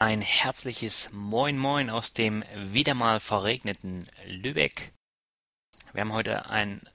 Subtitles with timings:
[0.00, 4.92] Ein herzliches Moin Moin aus dem wieder mal verregneten Lübeck.
[5.92, 6.88] Wir haben heute einen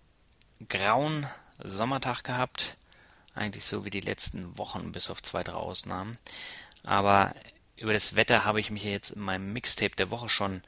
[0.70, 1.28] grauen
[1.62, 2.78] Sommertag gehabt.
[3.36, 6.18] Eigentlich so wie die letzten Wochen, bis auf zwei, drei Ausnahmen.
[6.86, 7.36] Aber
[7.76, 10.64] über das Wetter habe ich mich jetzt in meinem Mixtape der Woche schon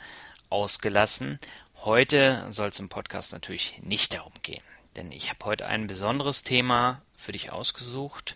[0.50, 1.40] ausgelassen.
[1.86, 4.64] Heute soll es im Podcast natürlich nicht darum gehen.
[4.98, 8.36] Denn ich habe heute ein besonderes Thema für dich ausgesucht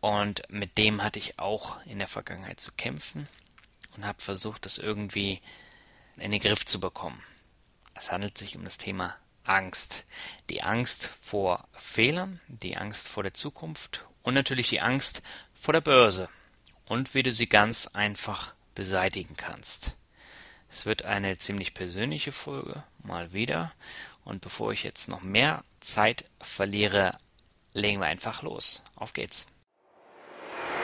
[0.00, 3.28] und mit dem hatte ich auch in der Vergangenheit zu kämpfen
[3.96, 5.40] und habe versucht, das irgendwie
[6.16, 7.22] in den Griff zu bekommen.
[7.94, 10.06] Es handelt sich um das Thema Angst.
[10.48, 15.22] Die Angst vor Fehlern, die Angst vor der Zukunft und natürlich die Angst
[15.54, 16.28] vor der Börse
[16.86, 19.96] und wie du sie ganz einfach beseitigen kannst.
[20.70, 23.72] Es wird eine ziemlich persönliche Folge, mal wieder.
[24.24, 27.18] Und bevor ich jetzt noch mehr Zeit verliere,
[27.72, 28.82] legen wir einfach los.
[28.94, 29.46] Auf geht's.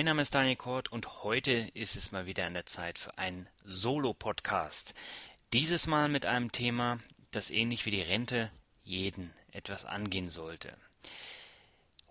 [0.00, 3.18] Mein Name ist Daniel Kort und heute ist es mal wieder an der Zeit für
[3.18, 4.94] einen Solo-Podcast.
[5.52, 7.00] Dieses Mal mit einem Thema,
[7.32, 8.50] das ähnlich wie die Rente
[8.82, 10.74] jeden etwas angehen sollte.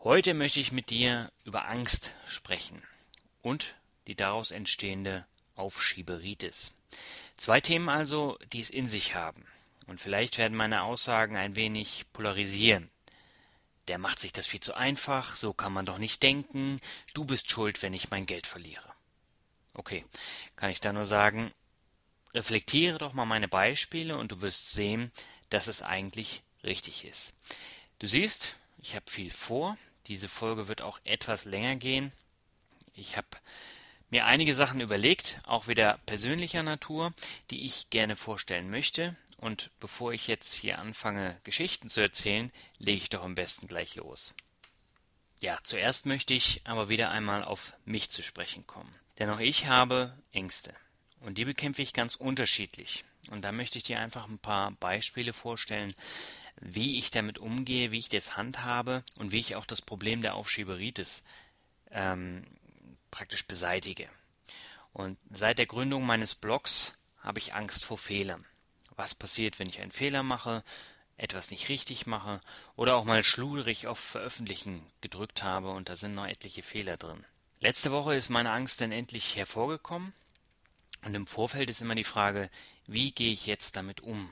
[0.04, 2.80] Heute möchte ich mit dir über Angst sprechen
[3.42, 3.74] und
[4.06, 5.26] die daraus entstehende
[5.56, 6.76] Aufschieberitis.
[7.38, 9.44] Zwei Themen also, die es in sich haben.
[9.88, 12.92] Und vielleicht werden meine Aussagen ein wenig polarisieren
[13.90, 16.80] der macht sich das viel zu einfach, so kann man doch nicht denken,
[17.14, 18.94] du bist schuld, wenn ich mein Geld verliere.
[19.74, 20.06] Okay,
[20.56, 21.52] kann ich da nur sagen,
[22.34, 25.12] reflektiere doch mal meine Beispiele und du wirst sehen,
[25.50, 27.34] dass es eigentlich richtig ist.
[27.98, 32.12] Du siehst, ich habe viel vor, diese Folge wird auch etwas länger gehen.
[32.94, 33.28] Ich habe
[34.10, 37.14] mir einige Sachen überlegt, auch wieder persönlicher Natur,
[37.50, 39.16] die ich gerne vorstellen möchte.
[39.40, 43.96] Und bevor ich jetzt hier anfange, Geschichten zu erzählen, lege ich doch am besten gleich
[43.96, 44.34] los.
[45.40, 48.94] Ja, zuerst möchte ich aber wieder einmal auf mich zu sprechen kommen.
[49.18, 50.74] Denn auch ich habe Ängste.
[51.22, 53.06] Und die bekämpfe ich ganz unterschiedlich.
[53.30, 55.94] Und da möchte ich dir einfach ein paar Beispiele vorstellen,
[56.60, 60.36] wie ich damit umgehe, wie ich das handhabe und wie ich auch das Problem der
[60.36, 61.24] Aufschieberitis
[61.92, 62.46] ähm,
[63.10, 64.10] praktisch beseitige.
[64.92, 68.46] Und seit der Gründung meines Blogs habe ich Angst vor Fehlern
[69.00, 70.62] was passiert, wenn ich einen Fehler mache,
[71.16, 72.42] etwas nicht richtig mache
[72.76, 77.26] oder auch mal schluderig auf Veröffentlichen gedrückt habe und da sind noch etliche Fehler drin.
[77.62, 80.14] Letzte Woche ist meine Angst dann endlich hervorgekommen
[81.06, 82.50] und im Vorfeld ist immer die Frage,
[82.88, 84.32] wie gehe ich jetzt damit um?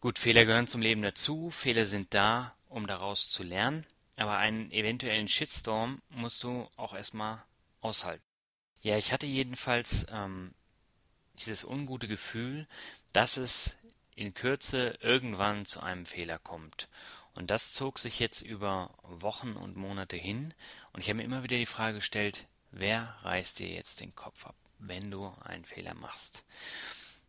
[0.00, 3.86] Gut, Fehler gehören zum Leben dazu, Fehler sind da, um daraus zu lernen,
[4.16, 7.42] aber einen eventuellen Shitstorm musst du auch erstmal
[7.80, 8.24] aushalten.
[8.80, 10.54] Ja, ich hatte jedenfalls ähm,
[11.34, 12.66] dieses ungute Gefühl,
[13.12, 13.76] dass es
[14.22, 16.88] in Kürze irgendwann zu einem Fehler kommt.
[17.34, 20.54] Und das zog sich jetzt über Wochen und Monate hin
[20.92, 24.46] und ich habe mir immer wieder die Frage gestellt, wer reißt dir jetzt den Kopf
[24.46, 26.44] ab, wenn du einen Fehler machst?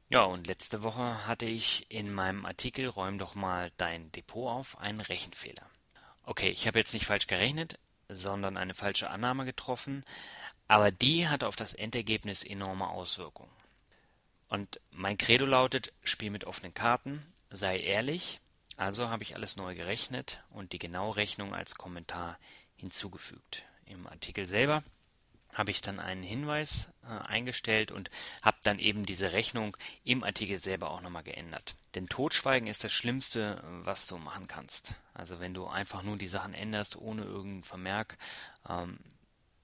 [0.09, 4.77] Ja, und letzte Woche hatte ich in meinem Artikel Räum doch mal dein Depot auf
[4.77, 5.67] einen Rechenfehler.
[6.25, 10.05] Okay, ich habe jetzt nicht falsch gerechnet, sondern eine falsche Annahme getroffen,
[10.67, 13.62] aber die hatte auf das Endergebnis enorme Auswirkungen.
[14.53, 18.39] Und mein Credo lautet, spiel mit offenen Karten, sei ehrlich.
[18.77, 22.37] Also habe ich alles neu gerechnet und die genaue Rechnung als Kommentar
[22.75, 23.63] hinzugefügt.
[23.87, 24.83] Im Artikel selber
[25.55, 28.11] habe ich dann einen Hinweis äh, eingestellt und
[28.43, 31.73] habe dann eben diese Rechnung im Artikel selber auch nochmal geändert.
[31.95, 34.93] Denn Totschweigen ist das Schlimmste, was du machen kannst.
[35.15, 38.19] Also wenn du einfach nur die Sachen änderst ohne irgendeinen Vermerk,
[38.69, 38.99] ähm,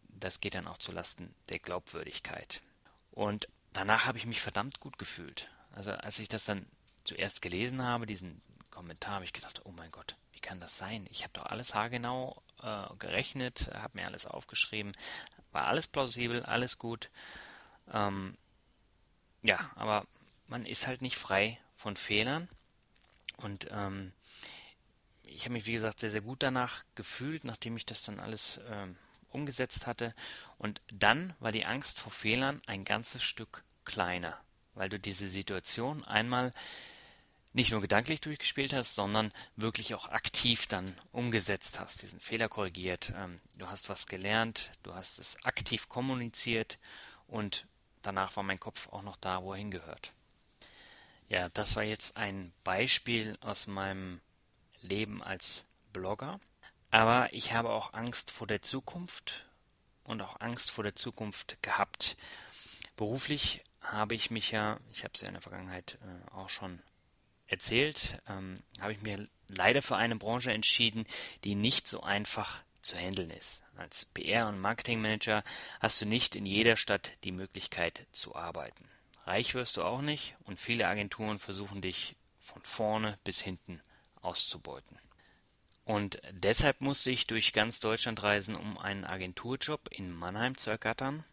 [0.07, 2.63] das geht dann auch zulasten der Glaubwürdigkeit.
[3.11, 5.49] Und danach habe ich mich verdammt gut gefühlt.
[5.71, 6.65] Also als ich das dann
[7.03, 11.05] zuerst gelesen habe, diesen Kommentar, habe ich gedacht, oh mein Gott, wie kann das sein?
[11.09, 14.93] Ich habe doch alles haargenau äh, gerechnet, habe mir alles aufgeschrieben,
[15.51, 17.09] war alles plausibel, alles gut.
[17.91, 18.37] Ähm,
[19.41, 20.05] ja, aber
[20.47, 22.47] man ist halt nicht frei von Fehlern.
[23.37, 24.13] Und ähm,
[25.27, 28.59] ich habe mich, wie gesagt, sehr, sehr gut danach gefühlt, nachdem ich das dann alles
[28.69, 28.97] ähm,
[29.29, 30.13] umgesetzt hatte.
[30.57, 34.39] Und dann war die Angst vor Fehlern ein ganzes Stück kleiner,
[34.73, 36.53] weil du diese Situation einmal
[37.53, 43.11] nicht nur gedanklich durchgespielt hast, sondern wirklich auch aktiv dann umgesetzt hast, diesen Fehler korrigiert.
[43.15, 46.77] Ähm, du hast was gelernt, du hast es aktiv kommuniziert
[47.27, 47.65] und
[48.01, 50.13] danach war mein Kopf auch noch da, wo er hingehört.
[51.27, 54.19] Ja, das war jetzt ein Beispiel aus meinem
[54.81, 56.39] Leben als Blogger.
[56.91, 59.45] Aber ich habe auch Angst vor der Zukunft
[60.03, 62.17] und auch Angst vor der Zukunft gehabt.
[62.95, 66.81] Beruflich habe ich mich ja, ich habe es ja in der Vergangenheit äh, auch schon
[67.47, 71.05] erzählt, ähm, habe ich mir leider für eine Branche entschieden,
[71.43, 73.63] die nicht so einfach zu handeln ist.
[73.75, 75.43] Als PR- und Marketingmanager
[75.79, 78.87] hast du nicht in jeder Stadt die Möglichkeit zu arbeiten.
[79.25, 83.81] Reich wirst du auch nicht und viele Agenturen versuchen dich von vorne bis hinten
[84.21, 84.97] auszubeuten.
[85.89, 91.23] Und deshalb musste ich durch ganz Deutschland reisen, um einen Agenturjob in Mannheim zu ergattern.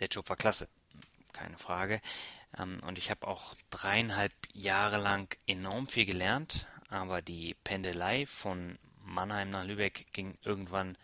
[0.00, 0.66] Der Job war klasse,
[1.32, 2.00] keine Frage.
[2.58, 8.80] Ähm, und ich habe auch dreieinhalb Jahre lang enorm viel gelernt, aber die Pendelei von
[9.04, 10.98] Mannheim nach Lübeck ging irgendwann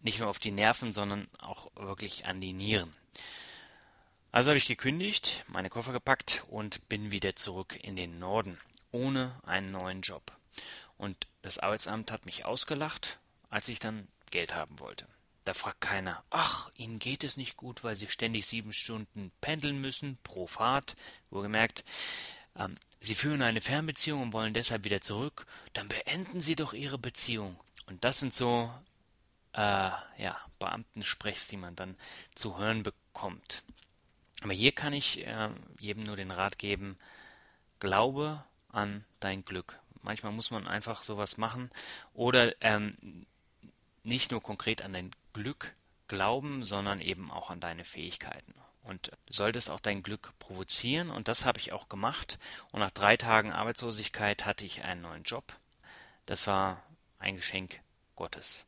[0.00, 2.92] nicht nur auf die Nerven, sondern auch wirklich an die Nieren.
[4.32, 8.58] Also habe ich gekündigt, meine Koffer gepackt und bin wieder zurück in den Norden,
[8.90, 10.32] ohne einen neuen Job.
[10.98, 13.20] Und das Arbeitsamt hat mich ausgelacht,
[13.50, 15.06] als ich dann Geld haben wollte.
[15.44, 19.80] Da fragt keiner, ach, Ihnen geht es nicht gut, weil Sie ständig sieben Stunden pendeln
[19.80, 20.96] müssen pro Fahrt.
[21.30, 21.84] Wohlgemerkt,
[22.56, 25.46] ähm, Sie führen eine Fernbeziehung und wollen deshalb wieder zurück.
[25.72, 27.56] Dann beenden Sie doch Ihre Beziehung.
[27.86, 28.68] Und das sind so,
[29.52, 29.60] äh,
[30.18, 31.96] ja, Beamtensprechs, die man dann
[32.34, 33.62] zu hören bekommt.
[34.42, 36.98] Aber hier kann ich äh, jedem nur den Rat geben,
[37.78, 39.78] glaube an dein Glück.
[40.06, 41.68] Manchmal muss man einfach sowas machen
[42.14, 43.26] oder ähm,
[44.04, 45.74] nicht nur konkret an dein Glück
[46.06, 48.54] glauben, sondern eben auch an deine Fähigkeiten.
[48.84, 52.38] Und solltest auch dein Glück provozieren und das habe ich auch gemacht.
[52.70, 55.58] Und nach drei Tagen Arbeitslosigkeit hatte ich einen neuen Job.
[56.24, 56.84] Das war
[57.18, 57.80] ein Geschenk
[58.14, 58.64] Gottes.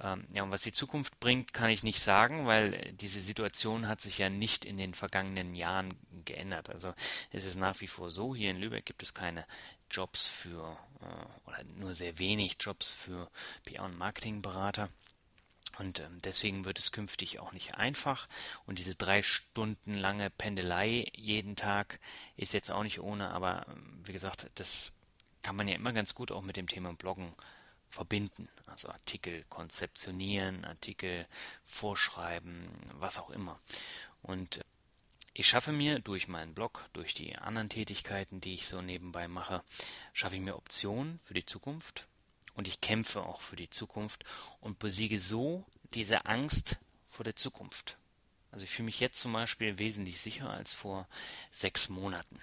[0.00, 4.00] Ähm, ja, und was die Zukunft bringt, kann ich nicht sagen, weil diese Situation hat
[4.00, 5.88] sich ja nicht in den vergangenen Jahren
[6.24, 6.70] geändert.
[6.70, 6.94] Also
[7.30, 9.46] es ist nach wie vor so, hier in Lübeck gibt es keine
[9.90, 13.30] Jobs für, äh, oder nur sehr wenig Jobs für
[13.66, 14.88] PR- und Marketingberater.
[15.78, 18.26] Und ähm, deswegen wird es künftig auch nicht einfach.
[18.66, 21.98] Und diese drei Stunden lange Pendelei jeden Tag
[22.36, 24.92] ist jetzt auch nicht ohne, aber ähm, wie gesagt, das
[25.42, 27.34] kann man ja immer ganz gut auch mit dem Thema Bloggen
[27.92, 28.48] verbinden.
[28.66, 31.26] Also Artikel konzeptionieren, Artikel
[31.64, 33.60] vorschreiben, was auch immer.
[34.22, 34.64] Und äh,
[35.34, 39.62] ich schaffe mir durch meinen Blog, durch die anderen Tätigkeiten, die ich so nebenbei mache,
[40.12, 42.06] schaffe ich mir Optionen für die Zukunft
[42.54, 44.24] und ich kämpfe auch für die Zukunft
[44.60, 45.64] und besiege so
[45.94, 46.76] diese Angst
[47.08, 47.96] vor der Zukunft.
[48.50, 51.08] Also ich fühle mich jetzt zum Beispiel wesentlich sicherer als vor
[51.50, 52.40] sechs Monaten.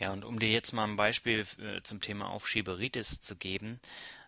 [0.00, 3.80] Ja, und um dir jetzt mal ein Beispiel äh, zum Thema Aufschieberitis zu geben,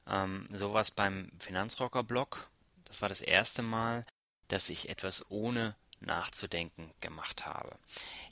[0.09, 2.49] ähm, sowas beim Finanzrocker-Blog,
[2.85, 4.05] das war das erste Mal,
[4.49, 7.77] dass ich etwas ohne nachzudenken gemacht habe.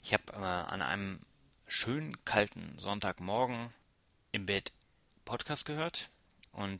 [0.03, 1.19] Ich habe äh, an einem
[1.67, 3.73] schönen kalten Sonntagmorgen
[4.31, 4.71] im Bett
[5.25, 6.09] Podcast gehört
[6.51, 6.79] und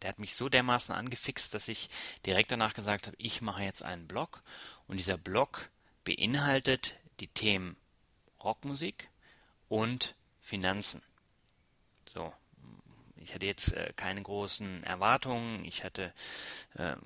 [0.00, 1.88] der hat mich so dermaßen angefixt, dass ich
[2.26, 4.42] direkt danach gesagt habe, ich mache jetzt einen Blog
[4.86, 5.70] und dieser Blog
[6.04, 7.76] beinhaltet die Themen
[8.42, 9.08] Rockmusik
[9.68, 11.02] und Finanzen.
[12.12, 12.32] So,
[13.22, 16.12] ich hatte jetzt äh, keine großen Erwartungen, ich hatte
[16.76, 16.96] äh,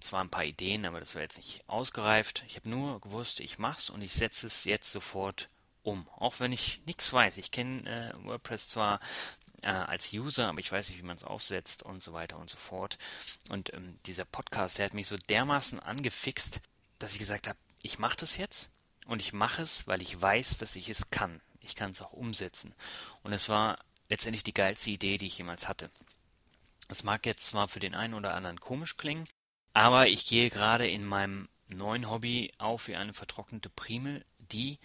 [0.00, 2.44] zwar ein paar Ideen, aber das war jetzt nicht ausgereift.
[2.48, 5.48] Ich habe nur gewusst, ich mach's und ich setze es jetzt sofort
[5.82, 6.08] um.
[6.16, 7.38] Auch wenn ich nichts weiß.
[7.38, 9.00] Ich kenne äh, WordPress zwar
[9.62, 12.50] äh, als User, aber ich weiß nicht, wie man es aufsetzt und so weiter und
[12.50, 12.98] so fort.
[13.48, 16.60] Und ähm, dieser Podcast, der hat mich so dermaßen angefixt,
[16.98, 18.70] dass ich gesagt habe, ich mache das jetzt
[19.06, 21.40] und ich mache es, weil ich weiß, dass ich es kann.
[21.60, 22.74] Ich kann es auch umsetzen.
[23.22, 23.78] Und es war
[24.12, 25.90] letztendlich die geilste Idee, die ich jemals hatte.
[26.88, 29.26] Es mag jetzt zwar für den einen oder anderen komisch klingen,
[29.72, 34.78] aber ich gehe gerade in meinem neuen Hobby auf wie eine vertrocknete Primel, die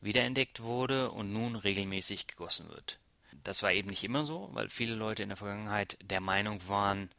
[0.00, 2.98] wiederentdeckt wurde und nun regelmäßig gegossen wird.
[3.44, 7.10] Das war eben nicht immer so, weil viele Leute in der Vergangenheit der Meinung waren,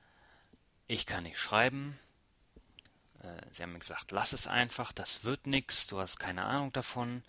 [0.88, 1.96] ich kann nicht schreiben.
[3.24, 7.24] Äh, sie haben gesagt, lass es einfach, das wird nichts, du hast keine Ahnung davon.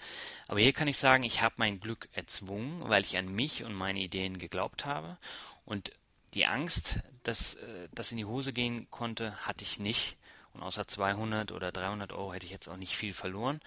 [0.48, 3.74] Aber hier kann ich sagen, ich habe mein Glück erzwungen, weil ich an mich und
[3.74, 5.16] meine Ideen geglaubt habe.
[5.64, 5.92] Und
[6.34, 10.16] die Angst, dass äh, das in die Hose gehen konnte, hatte ich nicht.
[10.54, 13.60] Und außer 200 oder 300 Euro hätte ich jetzt auch nicht viel verloren,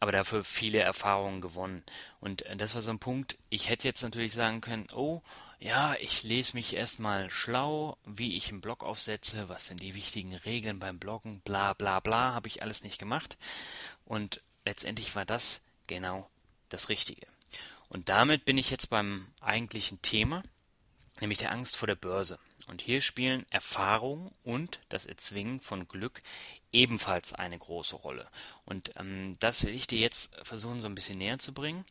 [0.00, 1.82] aber dafür viele Erfahrungen gewonnen.
[2.20, 5.22] Und äh, das war so ein Punkt, ich hätte jetzt natürlich sagen können, oh,
[5.58, 10.34] ja, ich lese mich erstmal schlau, wie ich einen Blog aufsetze, was sind die wichtigen
[10.34, 13.36] Regeln beim Bloggen, bla bla bla, habe ich alles nicht gemacht.
[14.04, 16.28] Und letztendlich war das genau
[16.68, 17.26] das Richtige.
[17.88, 20.42] Und damit bin ich jetzt beim eigentlichen Thema,
[21.20, 22.38] nämlich der Angst vor der Börse.
[22.66, 26.22] Und hier spielen Erfahrung und das Erzwingen von Glück
[26.72, 28.26] ebenfalls eine große Rolle.
[28.64, 31.84] Und ähm, das will ich dir jetzt versuchen, so ein bisschen näher zu bringen.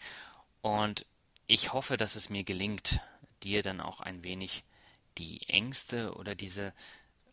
[0.61, 1.05] Und
[1.45, 3.01] ich hoffe, dass es mir gelingt,
[3.43, 4.63] dir dann auch ein wenig
[5.17, 6.73] die Ängste oder diese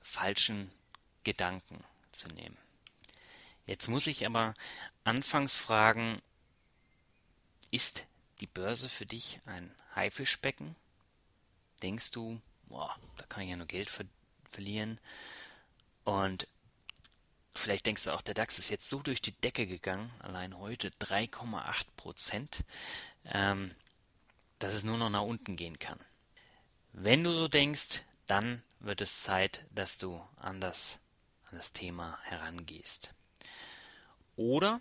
[0.01, 0.71] falschen
[1.25, 2.57] Gedanken zu nehmen.
[3.67, 4.55] Jetzt muss ich aber
[5.05, 6.21] anfangs fragen,
[7.71, 8.07] ist
[8.41, 10.75] die Börse für dich ein Haifischbecken?
[11.83, 14.05] Denkst du, boah, da kann ich ja nur Geld ver
[14.51, 14.99] verlieren?
[16.03, 16.49] Und
[17.55, 20.89] vielleicht denkst du auch, der DAX ist jetzt so durch die Decke gegangen, allein heute
[20.89, 22.65] 3,8 Prozent,
[23.27, 23.75] ähm,
[24.61, 25.99] dass es nur noch nach unten gehen kann.
[26.93, 31.01] Wenn du so denkst, dann wird es Zeit, dass du anders
[31.51, 33.13] an das Thema herangehst.
[34.37, 34.81] Oder,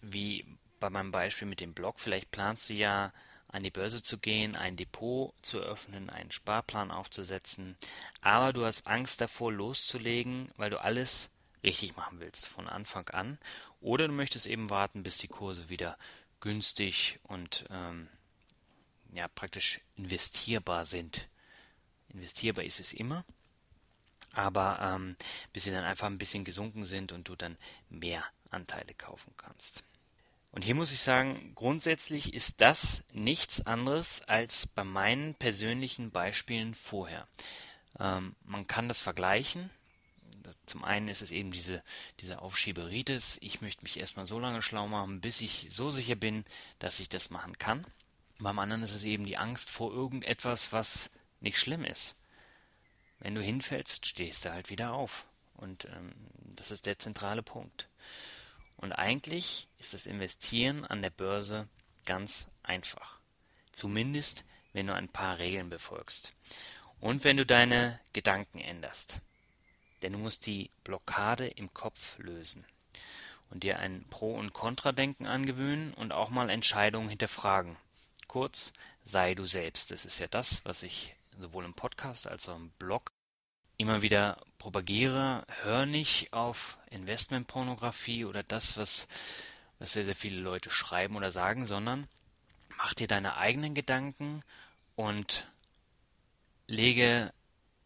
[0.00, 0.46] wie
[0.80, 3.12] bei meinem Beispiel mit dem Blog, vielleicht planst du ja
[3.48, 7.76] an die Börse zu gehen, ein Depot zu öffnen, einen Sparplan aufzusetzen,
[8.20, 11.30] aber du hast Angst davor loszulegen, weil du alles
[11.62, 13.38] richtig machen willst von Anfang an,
[13.80, 15.96] oder du möchtest eben warten, bis die Kurse wieder
[16.40, 18.08] günstig und ähm,
[19.12, 21.28] ja praktisch investierbar sind.
[22.08, 23.24] Investierbar ist es immer,
[24.32, 25.16] aber ähm,
[25.52, 27.56] bis sie dann einfach ein bisschen gesunken sind und du dann
[27.90, 29.84] mehr Anteile kaufen kannst.
[30.50, 36.74] Und hier muss ich sagen, grundsätzlich ist das nichts anderes als bei meinen persönlichen Beispielen
[36.74, 37.28] vorher.
[37.98, 39.70] Ähm, man kann das vergleichen.
[40.64, 41.82] Zum einen ist es eben diese,
[42.20, 43.38] diese Aufschieberitis.
[43.42, 46.44] Ich möchte mich erstmal so lange schlau machen, bis ich so sicher bin,
[46.78, 47.86] dass ich das machen kann.
[48.38, 52.14] Beim anderen ist es eben die Angst vor irgendetwas, was nicht schlimm ist.
[53.18, 55.26] Wenn du hinfällst, stehst du halt wieder auf.
[55.54, 56.12] Und ähm,
[56.54, 57.88] das ist der zentrale Punkt.
[58.76, 61.68] Und eigentlich ist das Investieren an der Börse
[62.06, 63.18] ganz einfach.
[63.72, 66.32] Zumindest, wenn du ein paar Regeln befolgst.
[67.00, 69.20] Und wenn du deine Gedanken änderst.
[70.02, 72.64] Denn du musst die Blockade im Kopf lösen
[73.50, 77.76] und dir ein Pro- und Kontradenken angewöhnen und auch mal Entscheidungen hinterfragen.
[78.28, 78.72] Kurz,
[79.04, 79.90] sei du selbst.
[79.90, 83.10] Das ist ja das, was ich sowohl im Podcast als auch im Blog
[83.78, 89.06] immer wieder propagiere, hör nicht auf Investmentpornografie oder das, was,
[89.78, 92.08] was sehr, sehr viele Leute schreiben oder sagen, sondern
[92.76, 94.42] mach dir deine eigenen Gedanken
[94.96, 95.46] und
[96.66, 97.32] lege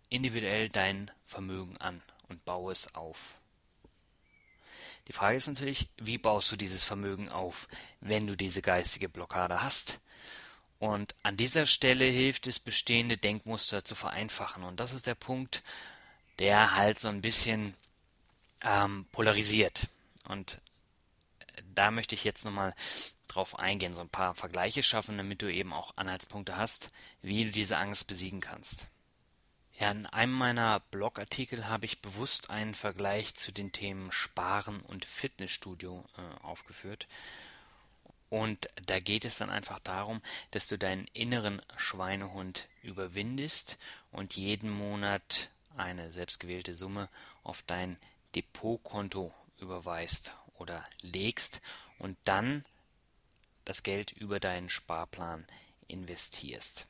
[0.08, 3.36] individuell dein Vermögen an und baue es auf.
[5.08, 7.68] Die Frage ist natürlich, wie baust du dieses Vermögen auf,
[8.00, 10.00] wenn du diese geistige Blockade hast?
[10.82, 14.64] Und an dieser Stelle hilft es, bestehende Denkmuster zu vereinfachen.
[14.64, 15.62] Und das ist der Punkt,
[16.40, 17.76] der halt so ein bisschen
[18.62, 19.86] ähm, polarisiert.
[20.26, 20.60] Und
[21.72, 22.74] da möchte ich jetzt nochmal
[23.28, 27.52] drauf eingehen, so ein paar Vergleiche schaffen, damit du eben auch Anhaltspunkte hast, wie du
[27.52, 28.88] diese Angst besiegen kannst.
[29.78, 35.04] Ja, in einem meiner Blogartikel habe ich bewusst einen Vergleich zu den Themen Sparen und
[35.04, 37.06] Fitnessstudio äh, aufgeführt.
[38.32, 40.22] Und da geht es dann einfach darum,
[40.52, 43.76] dass du deinen inneren Schweinehund überwindest
[44.10, 47.10] und jeden Monat eine selbstgewählte Summe
[47.42, 47.98] auf dein
[48.34, 51.60] Depotkonto überweist oder legst
[51.98, 52.64] und dann
[53.66, 55.46] das Geld über deinen Sparplan
[55.88, 56.86] investierst.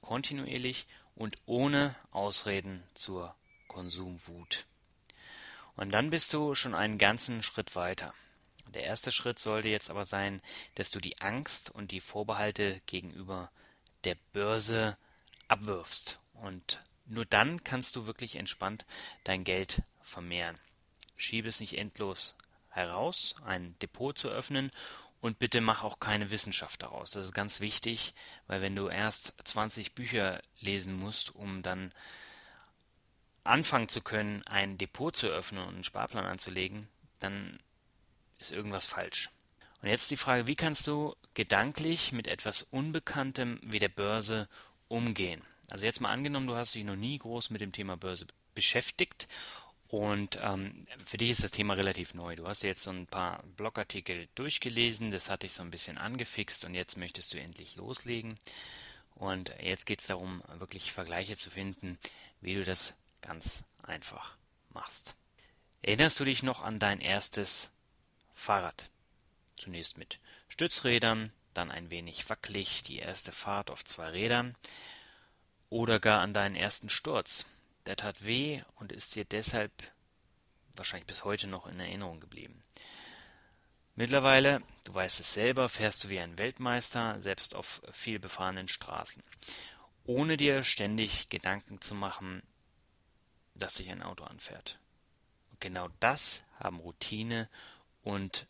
[0.00, 0.86] Kontinuierlich
[1.16, 3.34] und ohne Ausreden zur
[3.66, 4.64] Konsumwut.
[5.74, 8.14] Und dann bist du schon einen ganzen Schritt weiter.
[8.68, 10.40] Der erste Schritt sollte jetzt aber sein,
[10.74, 13.50] dass du die Angst und die Vorbehalte gegenüber
[14.04, 14.96] der Börse
[15.48, 16.18] abwirfst.
[16.34, 18.86] Und nur dann kannst du wirklich entspannt
[19.24, 20.58] dein Geld vermehren.
[21.16, 22.36] Schiebe es nicht endlos
[22.68, 24.70] heraus, ein Depot zu öffnen
[25.20, 27.12] und bitte mach auch keine Wissenschaft daraus.
[27.12, 28.14] Das ist ganz wichtig,
[28.46, 31.92] weil wenn du erst 20 Bücher lesen musst, um dann
[33.44, 36.88] anfangen zu können, ein Depot zu öffnen und einen Sparplan anzulegen,
[37.20, 37.58] dann
[38.38, 39.30] ist irgendwas falsch.
[39.82, 44.48] Und jetzt die Frage, wie kannst du gedanklich mit etwas Unbekanntem wie der Börse
[44.88, 45.42] umgehen?
[45.70, 49.28] Also jetzt mal angenommen, du hast dich noch nie groß mit dem Thema Börse beschäftigt
[49.88, 52.34] und ähm, für dich ist das Thema relativ neu.
[52.34, 56.64] Du hast jetzt so ein paar Blogartikel durchgelesen, das hat dich so ein bisschen angefixt
[56.64, 58.38] und jetzt möchtest du endlich loslegen.
[59.14, 61.98] Und jetzt geht es darum, wirklich Vergleiche zu finden,
[62.40, 64.36] wie du das ganz einfach
[64.70, 65.14] machst.
[65.82, 67.70] Erinnerst du dich noch an dein erstes
[68.34, 68.90] Fahrrad?
[69.56, 74.56] Zunächst mit Stützrädern, dann ein wenig wackelig, die erste Fahrt auf zwei Rädern.
[75.70, 77.46] Oder gar an deinen ersten Sturz.
[77.86, 79.72] Der tat weh und ist dir deshalb
[80.76, 82.62] wahrscheinlich bis heute noch in Erinnerung geblieben.
[83.96, 89.22] Mittlerweile, du weißt es selber, fährst du wie ein Weltmeister, selbst auf viel befahrenen Straßen,
[90.04, 92.42] ohne dir ständig Gedanken zu machen,
[93.54, 94.80] dass dich ein Auto anfährt.
[95.52, 97.48] Und genau das haben Routine
[98.04, 98.46] und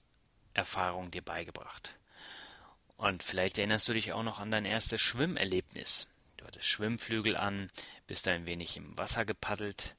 [0.52, 1.96] Erfahrung dir beigebracht.
[2.96, 6.08] Und vielleicht erinnerst du dich auch noch an dein erstes Schwimmerlebnis.
[6.36, 7.70] Du hattest Schwimmflügel an,
[8.06, 9.96] bist ein wenig im Wasser gepaddelt.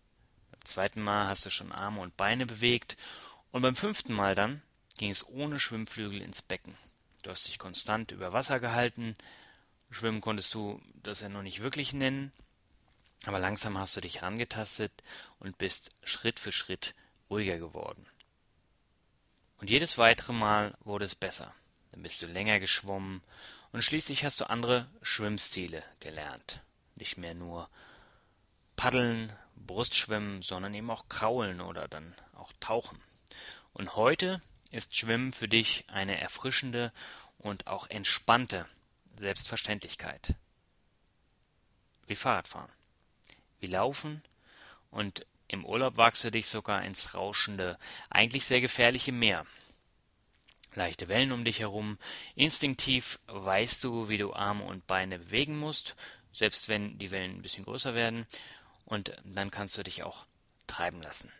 [0.51, 2.97] Beim zweiten Mal hast du schon Arme und Beine bewegt.
[3.51, 4.61] Und beim fünften Mal dann
[4.97, 6.77] ging es ohne Schwimmflügel ins Becken.
[7.23, 9.15] Du hast dich konstant über Wasser gehalten.
[9.89, 12.31] Schwimmen konntest du das ja noch nicht wirklich nennen.
[13.25, 14.91] Aber langsam hast du dich rangetastet
[15.39, 16.93] und bist Schritt für Schritt
[17.29, 18.05] ruhiger geworden.
[19.57, 21.53] Und jedes weitere Mal wurde es besser.
[21.91, 23.21] Dann bist du länger geschwommen
[23.71, 26.61] und schließlich hast du andere Schwimmstile gelernt.
[26.95, 27.69] Nicht mehr nur
[28.75, 33.01] Paddeln, Brustschwimmen, sondern eben auch Kraulen oder dann auch Tauchen.
[33.73, 36.91] Und heute ist Schwimmen für dich eine erfrischende
[37.37, 38.67] und auch entspannte
[39.17, 40.35] Selbstverständlichkeit.
[42.07, 42.71] Wie Fahrradfahren,
[43.59, 44.21] wie Laufen
[44.91, 47.77] und im Urlaub wagst du dich sogar ins rauschende,
[48.09, 49.45] eigentlich sehr gefährliche Meer.
[50.73, 51.97] Leichte Wellen um dich herum,
[52.35, 55.95] instinktiv weißt du, wie du Arme und Beine bewegen musst,
[56.33, 58.25] selbst wenn die Wellen ein bisschen größer werden,
[58.83, 60.25] und dann kannst du dich auch
[60.67, 61.31] treiben lassen.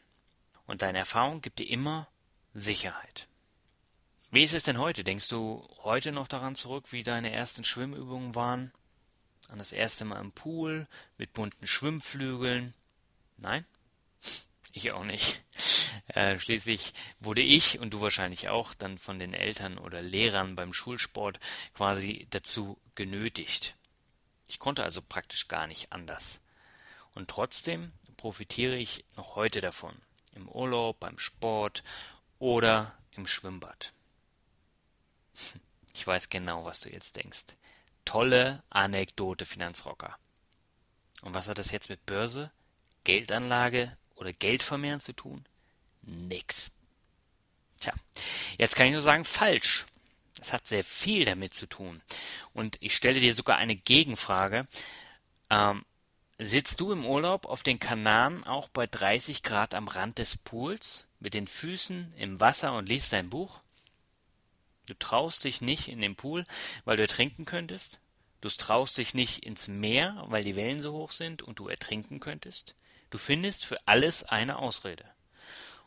[0.66, 2.08] Und deine Erfahrung gibt dir immer
[2.54, 3.28] Sicherheit.
[4.32, 5.04] Wie ist es denn heute?
[5.04, 8.72] Denkst du heute noch daran zurück, wie deine ersten Schwimmübungen waren?
[9.50, 12.74] An das erste Mal im Pool mit bunten Schwimmflügeln?
[13.38, 13.66] Nein?
[14.74, 15.41] Ich auch nicht.
[16.07, 20.74] Äh, schließlich wurde ich und du wahrscheinlich auch dann von den Eltern oder Lehrern beim
[20.74, 21.39] Schulsport
[21.73, 23.75] quasi dazu genötigt.
[24.47, 26.41] Ich konnte also praktisch gar nicht anders.
[27.13, 29.95] Und trotzdem profitiere ich noch heute davon.
[30.34, 31.84] Im Urlaub, beim Sport
[32.39, 33.93] oder im Schwimmbad.
[35.93, 37.56] Ich weiß genau, was du jetzt denkst.
[38.04, 40.17] Tolle Anekdote, Finanzrocker.
[41.21, 42.51] Und was hat das jetzt mit Börse,
[43.04, 45.45] Geldanlage oder Geldvermehren zu tun?
[46.01, 46.71] Nix.
[47.80, 47.93] Tja,
[48.58, 49.86] jetzt kann ich nur sagen, falsch.
[50.41, 52.01] Es hat sehr viel damit zu tun.
[52.54, 54.67] Und ich stelle dir sogar eine Gegenfrage.
[55.49, 55.86] Ähm,
[56.38, 61.08] sitzt du im Urlaub auf den Kanaren auch bei 30 Grad am Rand des Pools
[61.19, 63.62] mit den Füßen im Wasser und liest dein Buch?
[64.88, 66.45] Du traust dich nicht in den Pool,
[66.84, 67.99] weil du ertrinken könntest?
[68.41, 72.19] Du traust dich nicht ins Meer, weil die Wellen so hoch sind und du ertrinken
[72.19, 72.75] könntest?
[73.15, 75.06] Du findest für alles eine Ausrede.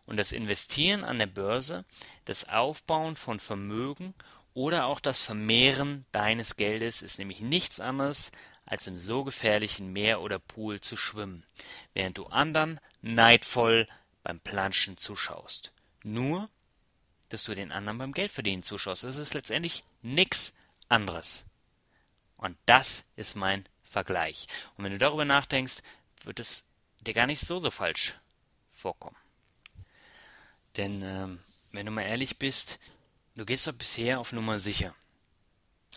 [0.06, 1.84] Und das Investieren an der Börse,
[2.24, 4.14] das Aufbauen von Vermögen
[4.54, 8.32] oder auch das Vermehren deines Geldes ist nämlich nichts anderes,
[8.64, 11.44] als im so gefährlichen Meer oder Pool zu schwimmen,
[11.92, 13.86] während du anderen neidvoll
[14.22, 15.72] beim Planschen zuschaust.
[16.02, 16.48] Nur,
[17.28, 19.04] dass du den anderen beim Geldverdienen zuschaust.
[19.04, 20.54] Das ist letztendlich nichts
[20.88, 21.44] anderes.
[22.38, 24.46] Und das ist mein Vergleich.
[24.78, 25.82] Und wenn du darüber nachdenkst,
[26.24, 26.64] wird es
[27.00, 28.14] dir gar nicht so so falsch
[28.72, 29.16] vorkommen.
[30.76, 31.40] Denn ähm,
[31.72, 32.78] wenn du mal ehrlich bist,
[33.34, 34.94] du gehst doch bisher auf Nummer sicher.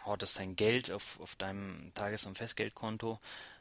[0.06, 3.20] Hortest dein Geld auf, auf deinem Tages- und Festgeldkonto,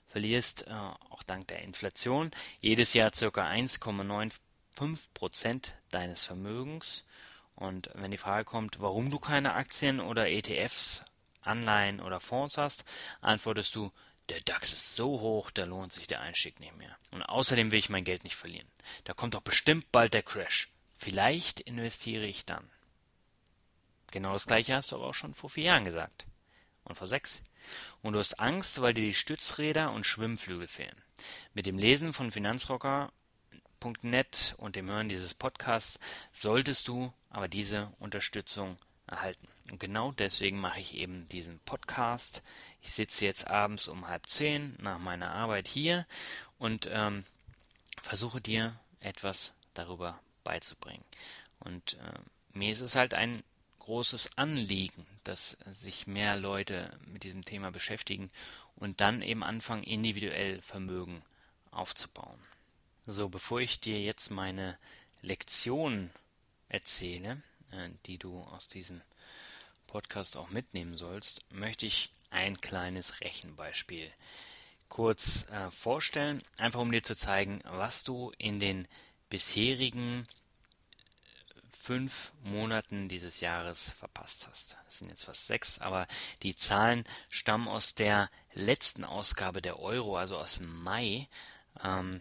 [0.09, 3.27] verlierst äh, auch dank der Inflation jedes Jahr ca.
[3.27, 7.05] 1,95% deines Vermögens.
[7.55, 11.05] Und wenn die Frage kommt, warum du keine Aktien oder ETFs,
[11.43, 12.85] Anleihen oder Fonds hast,
[13.21, 13.93] antwortest du,
[14.31, 16.97] der DAX ist so hoch, da lohnt sich der Einstieg nicht mehr.
[17.11, 18.69] Und außerdem will ich mein Geld nicht verlieren.
[19.05, 20.71] Da kommt doch bestimmt bald der Crash.
[20.97, 22.71] Vielleicht investiere ich dann.
[24.13, 26.25] Genau das gleiche hast du aber auch schon vor vier Jahren gesagt.
[26.85, 27.43] Und vor sechs.
[28.03, 31.03] Und du hast Angst, weil dir die Stützräder und Schwimmflügel fehlen.
[31.53, 35.99] Mit dem Lesen von Finanzrocker.net und dem Hören dieses Podcasts
[36.33, 38.77] solltest du aber diese Unterstützung
[39.11, 39.49] erhalten.
[39.71, 42.43] Und genau deswegen mache ich eben diesen Podcast.
[42.83, 46.07] Ich sitze jetzt abends um halb zehn nach meiner Arbeit hier
[46.59, 47.25] und ähm,
[48.03, 51.05] versuche dir etwas darüber beizubringen.
[51.61, 52.19] Und äh,
[52.53, 53.45] mir ist es halt ein
[53.79, 58.31] großes Anliegen, dass sich mehr Leute mit diesem Thema beschäftigen
[58.77, 61.23] und dann eben anfangen, individuell Vermögen
[61.71, 62.39] aufzubauen.
[63.07, 64.79] So, bevor ich dir jetzt meine
[65.23, 66.11] Lektion
[66.69, 67.50] erzähle, äh,
[68.07, 69.01] die du aus diesem
[69.87, 74.11] Podcast auch mitnehmen sollst, möchte ich ein kleines Rechenbeispiel
[74.89, 78.87] kurz äh, vorstellen, einfach um dir zu zeigen, was du in den
[79.29, 80.27] bisherigen
[81.71, 84.77] fünf Monaten dieses Jahres verpasst hast.
[84.87, 86.07] Das sind jetzt fast sechs, aber
[86.43, 91.29] die Zahlen stammen aus der letzten Ausgabe der Euro, also aus Mai.
[91.83, 92.21] Ähm,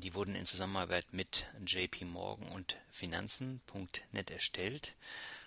[0.00, 4.94] die wurden in Zusammenarbeit mit JP Morgan und Finanzen.net erstellt.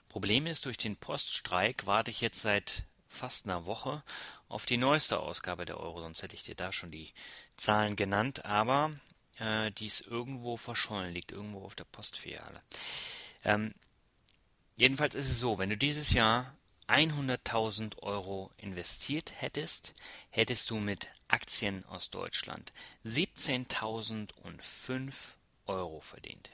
[0.09, 4.03] Problem ist, durch den Poststreik warte ich jetzt seit fast einer Woche
[4.47, 7.11] auf die neueste Ausgabe der Euro, sonst hätte ich dir da schon die
[7.55, 8.91] Zahlen genannt, aber
[9.39, 12.61] äh, die ist irgendwo verschollen, liegt irgendwo auf der Postfiliale.
[13.43, 13.73] Ähm,
[14.75, 16.55] jedenfalls ist es so, wenn du dieses Jahr
[16.87, 19.95] 100.000 Euro investiert hättest,
[20.29, 22.71] hättest du mit Aktien aus Deutschland
[23.05, 26.51] 17.005 Euro verdient.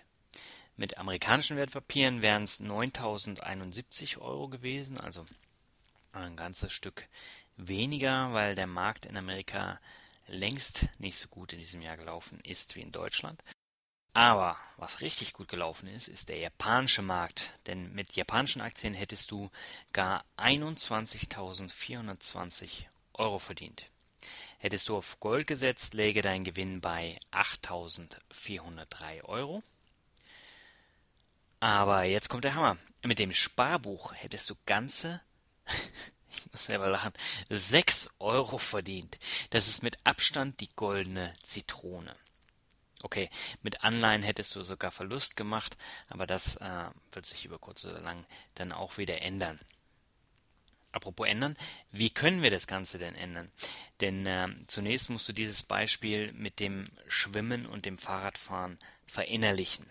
[0.78, 5.26] Mit amerikanischen Wertpapieren wären es 9.071 Euro gewesen, also
[6.14, 7.08] ein ganzes Stück
[7.58, 9.80] weniger, weil der Markt in Amerika
[10.28, 13.44] längst nicht so gut in diesem Jahr gelaufen ist wie in Deutschland.
[14.14, 17.50] Aber was richtig gut gelaufen ist, ist der japanische Markt.
[17.68, 19.50] Denn mit japanischen Aktien hättest du
[19.94, 23.88] gar 21.420 Euro verdient.
[24.58, 29.64] Hättest du auf Gold gesetzt, läge dein Gewinn bei 8.403 Euro.
[31.60, 32.78] Aber jetzt kommt der Hammer.
[33.04, 35.22] Mit dem Sparbuch hättest du ganze
[36.32, 37.14] ich muss selber lachen,
[37.50, 39.18] 6 Euro verdient.
[39.50, 42.16] Das ist mit Abstand die goldene Zitrone.
[43.04, 43.30] Okay,
[43.62, 45.78] mit Anleihen hättest du sogar Verlust gemacht,
[46.10, 49.60] aber das äh, wird sich über kurz oder lang dann auch wieder ändern.
[50.92, 51.56] Apropos ändern,
[51.92, 53.50] wie können wir das Ganze denn ändern?
[54.02, 59.86] Denn äh, zunächst musst du dieses Beispiel mit dem Schwimmen und dem Fahrradfahren verinnerlichen.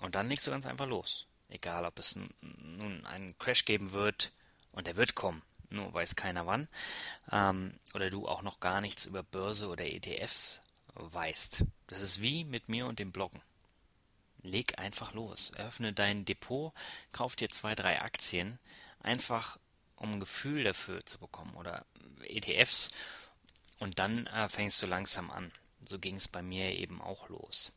[0.00, 1.26] Und dann legst du ganz einfach los.
[1.50, 4.32] Egal, ob es nun einen Crash geben wird,
[4.72, 5.42] und der wird kommen
[5.74, 6.68] nur weiß keiner wann,
[7.30, 10.60] ähm, oder du auch noch gar nichts über Börse oder ETFs
[10.94, 11.64] weißt.
[11.86, 13.42] Das ist wie mit mir und dem Bloggen.
[14.42, 15.52] Leg einfach los.
[15.56, 16.72] Öffne dein Depot,
[17.12, 18.58] kauf dir zwei, drei Aktien,
[19.00, 19.58] einfach
[19.96, 21.86] um ein Gefühl dafür zu bekommen oder
[22.22, 22.90] ETFs
[23.78, 25.52] und dann äh, fängst du langsam an.
[25.80, 27.72] So ging es bei mir eben auch los.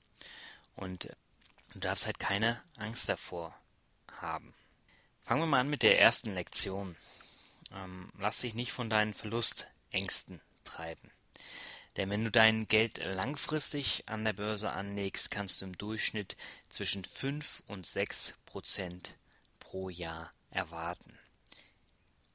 [0.76, 1.16] Und äh,
[1.74, 3.56] du darfst halt keine Angst davor
[4.12, 4.54] haben.
[5.24, 6.96] Fangen wir mal an mit der ersten Lektion.
[7.72, 11.12] Ähm, lass dich nicht von deinen Verlustängsten treiben.
[11.98, 16.36] Denn wenn du dein Geld langfristig an der Börse anlegst, kannst du im Durchschnitt
[16.70, 19.16] zwischen 5 und 6 Prozent
[19.60, 21.18] pro Jahr erwarten.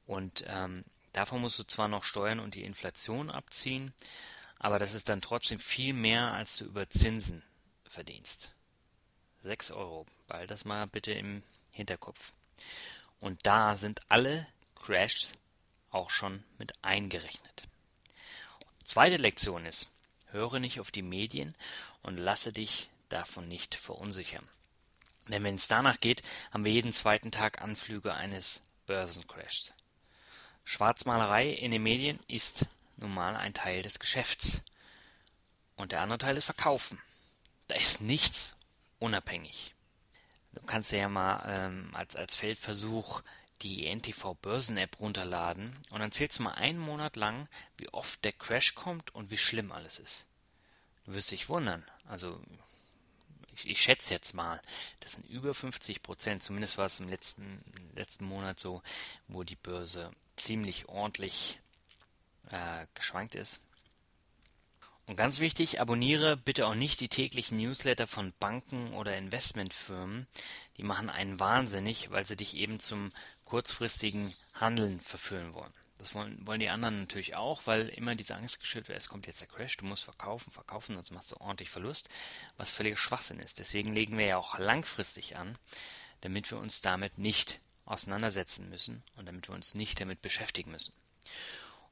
[0.05, 3.93] Und ähm, davon musst du zwar noch Steuern und die Inflation abziehen,
[4.59, 7.41] aber das ist dann trotzdem viel mehr, als du über Zinsen
[7.85, 8.51] verdienst.
[9.43, 12.33] 6 Euro, bald das mal bitte im Hinterkopf.
[13.19, 14.45] Und da sind alle
[14.75, 15.33] Crashs
[15.89, 17.63] auch schon mit eingerechnet.
[18.83, 19.89] Zweite Lektion ist,
[20.31, 21.55] höre nicht auf die Medien
[22.01, 24.43] und lasse dich davon nicht verunsichern.
[25.27, 29.73] Denn wenn es danach geht, haben wir jeden zweiten Tag Anflüge eines Börsencrashs.
[30.65, 32.65] Schwarzmalerei in den Medien ist
[32.97, 34.61] nun mal ein Teil des Geschäfts.
[35.75, 37.01] Und der andere Teil ist Verkaufen.
[37.67, 38.55] Da ist nichts
[38.99, 39.73] unabhängig.
[40.53, 43.21] Du kannst ja mal ähm, als, als Feldversuch
[43.63, 47.47] die NTV Börsen App runterladen und dann zählst du mal einen Monat lang,
[47.77, 50.25] wie oft der Crash kommt und wie schlimm alles ist.
[51.05, 51.83] Du wirst dich wundern.
[52.05, 52.39] Also
[53.55, 54.61] ich, ich schätze jetzt mal,
[54.99, 56.43] das sind über 50 Prozent.
[56.43, 57.63] Zumindest war es im letzten
[57.95, 58.81] letzten Monat so,
[59.27, 61.59] wo die Börse ziemlich ordentlich
[62.49, 63.61] äh, geschwankt ist.
[65.05, 70.27] Und ganz wichtig, abonniere bitte auch nicht die täglichen Newsletter von Banken oder Investmentfirmen.
[70.77, 73.09] Die machen einen wahnsinnig, weil sie dich eben zum
[73.53, 75.71] kurzfristigen Handeln verführen wollen.
[75.99, 79.27] Das wollen, wollen die anderen natürlich auch, weil immer diese Angst geschürt wird, es kommt
[79.27, 82.09] jetzt der Crash, du musst verkaufen, verkaufen, sonst machst du ordentlich Verlust,
[82.57, 83.59] was völlig Schwachsinn ist.
[83.59, 85.55] Deswegen legen wir ja auch langfristig an,
[86.21, 90.93] damit wir uns damit nicht auseinandersetzen müssen und damit wir uns nicht damit beschäftigen müssen.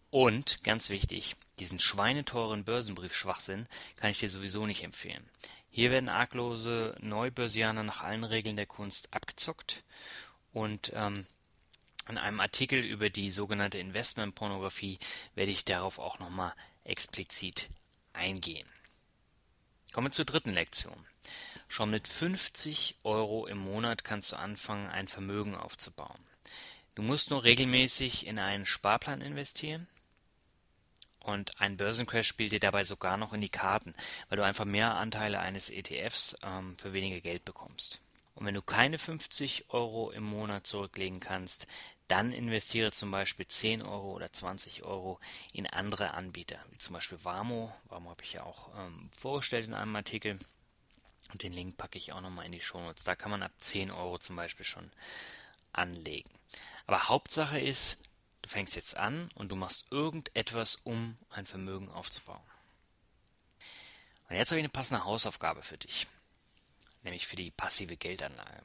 [0.10, 5.30] Und, ganz wichtig, diesen schweineteuren Börsenbrief-Schwachsinn kann ich dir sowieso nicht empfehlen.
[5.70, 9.84] Hier werden arglose Neubörsianer nach allen Regeln der Kunst abgezockt
[10.54, 11.28] und ähm,
[12.10, 14.98] in einem Artikel über die sogenannte Investmentpornografie
[15.36, 17.70] werde ich darauf auch nochmal explizit
[18.14, 18.68] eingehen.
[19.92, 21.06] Kommen wir zur dritten Lektion.
[21.68, 26.20] Schon mit 50 Euro im Monat kannst du anfangen, ein Vermögen aufzubauen.
[26.96, 29.88] Du musst nur regelmäßig in einen Sparplan investieren
[31.20, 33.94] und ein Börsencrash spielt dir dabei sogar noch in die Karten,
[34.28, 38.01] weil du einfach mehr Anteile eines ETFs ähm, für weniger Geld bekommst.
[38.36, 41.68] Und wenn du keine 50 Euro im Monat zurücklegen kannst,
[42.08, 45.20] dann investiere zum Beispiel 10 Euro oder 20 Euro
[45.54, 47.74] in andere Anbieter, wie zum Beispiel Warmo.
[47.86, 50.40] Warmo habe ich ja auch ähm, vorgestellt in einem Artikel.
[51.32, 53.04] Und den Link packe ich auch nochmal in die Show Notes.
[53.04, 54.92] Da kann man ab 10 Euro zum Beispiel schon
[55.72, 56.30] anlegen.
[56.88, 57.98] Aber Hauptsache ist,
[58.42, 62.42] du fängst jetzt an und du machst irgendetwas, um ein Vermögen aufzubauen.
[64.30, 66.08] Und jetzt habe ich eine passende Hausaufgabe für dich,
[67.04, 68.64] nämlich für die passive Geldanlage.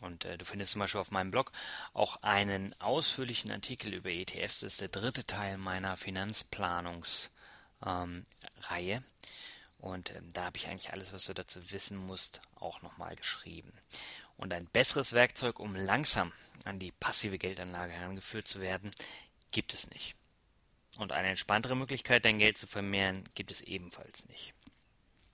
[0.00, 1.52] Und äh, du findest zum Beispiel auf meinem Blog
[1.92, 4.60] auch einen ausführlichen Artikel über ETFs.
[4.60, 7.31] Das ist der dritte Teil meiner Finanzplanungsreihe.
[7.84, 8.26] Ähm,
[9.78, 13.72] und äh, da habe ich eigentlich alles, was du dazu wissen musst, auch nochmal geschrieben.
[14.36, 16.32] Und ein besseres Werkzeug, um langsam
[16.64, 18.90] an die passive Geldanlage herangeführt zu werden,
[19.50, 20.14] gibt es nicht.
[20.98, 24.54] Und eine entspanntere Möglichkeit, dein Geld zu vermehren, gibt es ebenfalls nicht.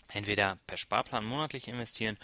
[0.09, 2.19] Entweder per Sparplan monatlich investieren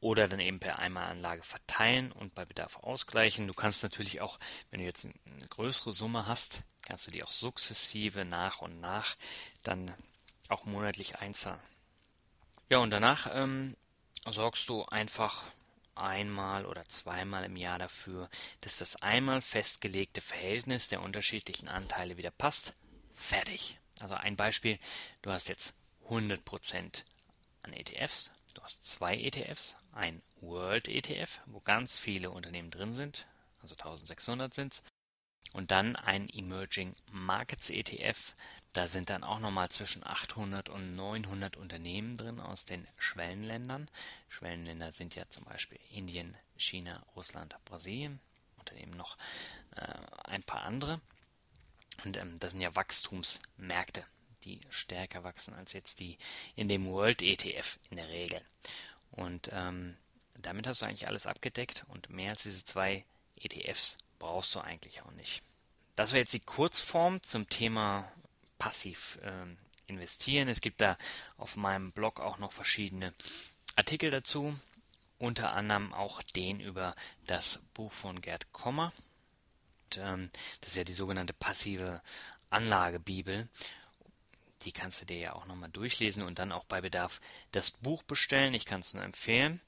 [0.00, 3.48] oder dann eben per Einmalanlage verteilen und bei Bedarf ausgleichen.
[3.48, 4.38] Du kannst natürlich auch,
[4.70, 9.16] wenn du jetzt eine größere Summe hast, kannst du die auch sukzessive nach und nach
[9.62, 9.94] dann
[10.48, 11.62] auch monatlich einzahlen.
[12.68, 13.76] Ja, und danach ähm,
[14.30, 15.44] sorgst du einfach
[15.94, 18.28] einmal oder zweimal im Jahr dafür,
[18.60, 22.74] dass das einmal festgelegte Verhältnis der unterschiedlichen Anteile wieder passt.
[23.14, 23.78] Fertig.
[24.00, 24.78] Also ein Beispiel,
[25.22, 25.74] du hast jetzt
[26.08, 27.04] 100%
[27.62, 33.26] an ETFs, du hast zwei ETFs, ein World ETF, wo ganz viele Unternehmen drin sind,
[33.62, 34.82] also 1600 sind es,
[35.52, 38.34] und dann ein Emerging Markets ETF.
[38.72, 43.88] Da sind dann auch nochmal zwischen 800 und 900 Unternehmen drin aus den Schwellenländern.
[44.28, 48.20] Schwellenländer sind ja zum Beispiel Indien, China, Russland, Brasilien
[48.78, 49.16] eben noch
[49.76, 51.00] äh, ein paar andere.
[52.04, 54.04] Und ähm, das sind ja Wachstumsmärkte,
[54.44, 56.18] die stärker wachsen als jetzt die
[56.56, 58.40] in dem World ETF in der Regel.
[59.10, 59.96] Und ähm,
[60.34, 63.04] damit hast du eigentlich alles abgedeckt und mehr als diese zwei
[63.40, 65.42] ETFs brauchst du eigentlich auch nicht.
[65.96, 68.10] Das wäre jetzt die Kurzform zum Thema
[68.58, 70.48] passiv ähm, investieren.
[70.48, 70.96] Es gibt da
[71.36, 73.14] auf meinem Blog auch noch verschiedene
[73.76, 74.58] Artikel dazu,
[75.18, 76.94] unter anderem auch den über
[77.26, 78.92] das Buch von Gerd Kommer.
[79.84, 82.02] Und, ähm, das ist ja die sogenannte passive
[82.50, 83.48] Anlagebibel.
[84.62, 87.20] Die kannst du dir ja auch nochmal durchlesen und dann auch bei Bedarf
[87.52, 88.54] das Buch bestellen.
[88.54, 89.60] Ich kann es nur empfehlen.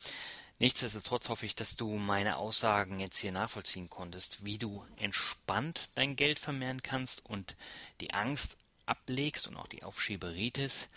[0.59, 6.16] Nichtsdestotrotz hoffe ich, dass du meine Aussagen jetzt hier nachvollziehen konntest, wie du entspannt dein
[6.16, 7.57] Geld vermehren kannst und
[8.01, 10.88] die Angst ablegst und auch die Aufschieberitis,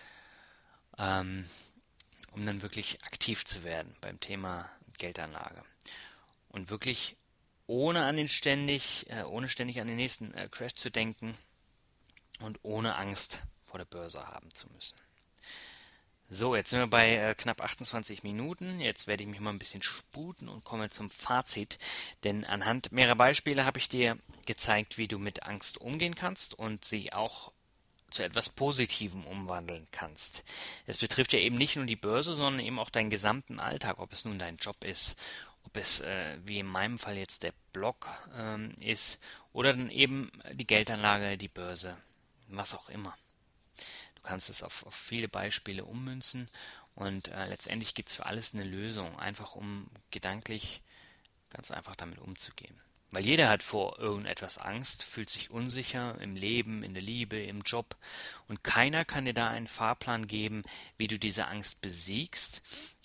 [0.98, 1.50] ähm,
[2.32, 5.64] um dann wirklich aktiv zu werden beim Thema Geldanlage.
[6.48, 7.18] Und wirklich
[7.68, 11.38] ohne an den ständig, äh, ohne ständig an den nächsten äh, Crash zu denken
[12.40, 14.98] und ohne Angst vor der Börse haben zu müssen.
[16.32, 18.80] So, jetzt sind wir bei äh, knapp 28 Minuten.
[18.80, 21.80] Jetzt werde ich mich mal ein bisschen sputen und komme zum Fazit.
[22.24, 24.16] Denn anhand mehrerer Beispiele habe ich dir
[24.46, 27.52] gezeigt, wie du mit Angst umgehen kannst und sie auch
[28.12, 30.44] zu etwas Positivem umwandeln kannst.
[30.86, 34.14] Es betrifft ja eben nicht nur die Börse, sondern eben auch deinen gesamten Alltag, ob
[34.14, 35.18] es nun dein Job ist,
[35.64, 39.20] ob es äh, wie in meinem Fall jetzt der Blog ähm, ist
[39.52, 41.98] oder dann eben die Geldanlage, die Börse,
[42.50, 43.16] was auch immer.
[44.30, 46.48] Kannst es auf, auf viele Beispiele ummünzen
[46.94, 50.84] und äh, letztendlich gibt es für alles eine Lösung, einfach um gedanklich
[51.50, 52.80] ganz einfach damit umzugehen.
[53.10, 57.62] Weil jeder hat vor irgendetwas Angst, fühlt sich unsicher im Leben, in der Liebe, im
[57.62, 57.96] Job
[58.48, 60.62] und keiner kann dir da einen Fahrplan geben,
[61.00, 62.62] wie du diese Angst besiegst.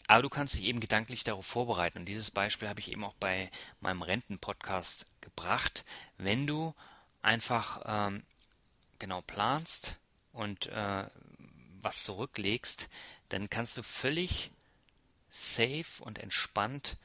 [0.06, 1.96] Aber du kannst dich eben gedanklich darauf vorbereiten.
[1.96, 5.86] Und dieses Beispiel habe ich eben auch bei meinem Rentenpodcast gebracht.
[6.18, 6.74] Wenn du
[7.22, 8.24] einfach ähm,
[8.98, 9.96] genau planst,
[10.34, 11.06] und äh,
[11.80, 12.88] was zurücklegst,
[13.30, 14.50] dann kannst du völlig
[15.30, 16.96] safe und entspannt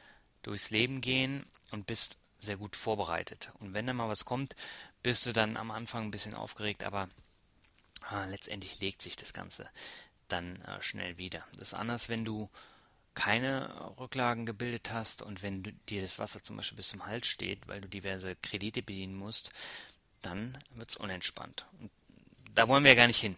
[0.44, 3.52] durchs Leben gehen und bist sehr gut vorbereitet.
[3.60, 4.56] Und wenn da mal was kommt,
[5.04, 7.10] bist du dann am Anfang ein bisschen aufgeregt, aber
[8.12, 9.70] äh, letztendlich legt sich das Ganze
[10.28, 11.46] dann äh, schnell wieder.
[11.54, 12.50] Das ist anders, wenn du
[13.16, 17.28] keine Rücklagen gebildet hast und wenn du, dir das Wasser zum Beispiel bis zum Hals
[17.28, 19.52] steht, weil du diverse Kredite bedienen musst,
[20.22, 21.66] dann wird es unentspannt.
[21.80, 21.92] Und
[22.56, 23.38] da wollen wir ja gar nicht hin.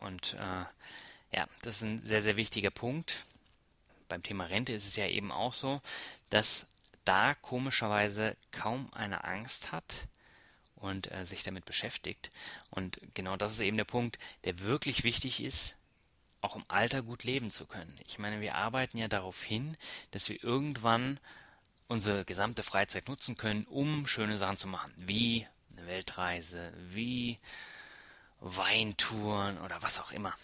[0.00, 0.64] Und äh,
[1.34, 3.24] Ja, das ist ein sehr, sehr wichtiger Punkt.
[4.08, 5.80] Beim Thema Rente ist es ja eben auch so,
[6.28, 6.66] dass
[7.04, 10.06] da komischerweise kaum eine Angst hat
[10.76, 12.30] und äh, sich damit beschäftigt.
[12.70, 15.76] Und genau das ist eben der Punkt, der wirklich wichtig ist,
[16.42, 17.98] auch im Alter gut leben zu können.
[18.04, 19.76] Ich meine, wir arbeiten ja darauf hin,
[20.10, 21.18] dass wir irgendwann
[21.88, 27.38] unsere gesamte Freizeit nutzen können, um schöne Sachen zu machen, wie eine Weltreise, wie
[28.42, 30.34] Weintouren oder was auch immer.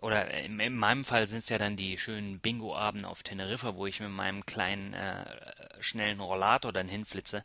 [0.00, 3.86] Oder in, in meinem Fall sind es ja dann die schönen Bingo-Abende auf Teneriffa, wo
[3.86, 7.44] ich mit meinem kleinen äh, schnellen Rollator dann hinflitze.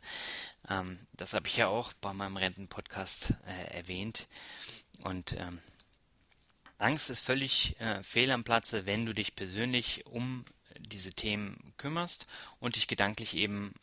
[0.68, 4.28] Ähm, das habe ich ja auch bei meinem Rentenpodcast äh, erwähnt.
[5.02, 5.58] Und ähm,
[6.78, 10.44] Angst ist völlig äh, fehl am Platze, wenn du dich persönlich um
[10.78, 12.26] diese Themen kümmerst
[12.60, 13.74] und dich gedanklich eben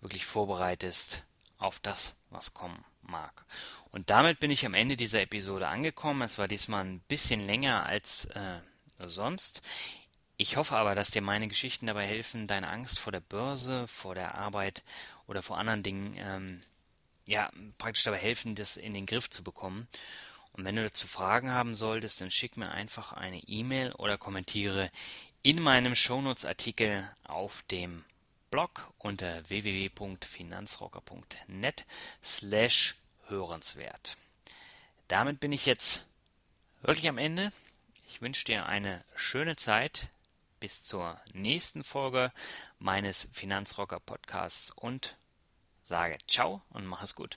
[0.00, 1.24] wirklich vorbereitest
[1.58, 3.44] auf das, was kommen mag.
[3.90, 6.22] Und damit bin ich am Ende dieser Episode angekommen.
[6.22, 8.60] Es war diesmal ein bisschen länger als äh,
[9.06, 9.62] sonst.
[10.36, 14.14] Ich hoffe aber, dass dir meine Geschichten dabei helfen, deine Angst vor der Börse, vor
[14.14, 14.82] der Arbeit
[15.26, 16.62] oder vor anderen Dingen, ähm,
[17.24, 19.88] ja, praktisch dabei helfen, das in den Griff zu bekommen.
[20.52, 24.90] Und wenn du dazu Fragen haben solltest, dann schick mir einfach eine E-Mail oder kommentiere
[25.42, 28.04] in meinem Shownotes-Artikel auf dem
[28.56, 31.84] Blog unter www.finanzrocker.net
[32.24, 32.94] slash
[33.28, 34.16] hörenswert.
[35.08, 36.06] Damit bin ich jetzt
[36.80, 37.52] wirklich am Ende.
[38.06, 40.08] Ich wünsche dir eine schöne Zeit
[40.58, 42.32] bis zur nächsten Folge
[42.78, 45.18] meines Finanzrocker Podcasts und
[45.84, 47.36] sage ciao und mach es gut.